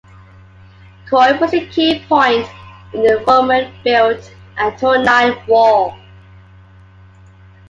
[1.05, 2.47] Croy was a key point
[2.91, 5.95] in the Roman built Antonine Wall.